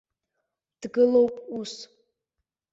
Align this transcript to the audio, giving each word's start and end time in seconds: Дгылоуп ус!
Дгылоуп 0.81 1.35
ус! 1.59 1.73